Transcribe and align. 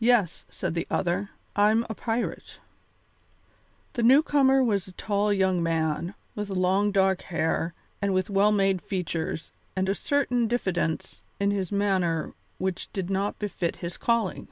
"Yes," 0.00 0.46
said 0.48 0.72
the 0.72 0.86
other, 0.90 1.28
"I'm 1.54 1.84
a 1.90 1.94
pirate." 1.94 2.60
The 3.92 4.02
newcomer 4.02 4.64
was 4.64 4.88
a 4.88 4.92
tall 4.92 5.34
young 5.34 5.62
man, 5.62 6.14
with 6.34 6.48
long 6.48 6.92
dark 6.92 7.20
hair 7.28 7.74
and 8.00 8.14
with 8.14 8.30
well 8.30 8.52
made 8.52 8.80
features 8.80 9.52
and 9.76 9.86
a 9.86 9.94
certain 9.94 10.48
diffidence 10.48 11.22
in 11.38 11.50
his 11.50 11.70
manner 11.70 12.32
which 12.56 12.90
did 12.94 13.10
not 13.10 13.38
befit 13.38 13.76
his 13.84 13.98
calling. 13.98 14.48